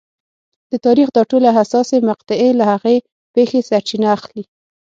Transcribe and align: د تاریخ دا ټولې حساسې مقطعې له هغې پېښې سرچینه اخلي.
د 0.71 0.73
تاریخ 0.85 1.07
دا 1.15 1.23
ټولې 1.31 1.49
حساسې 1.57 1.97
مقطعې 2.09 2.49
له 2.59 2.65
هغې 2.71 2.95
پېښې 3.33 3.59
سرچینه 3.69 4.07
اخلي. 4.17 4.43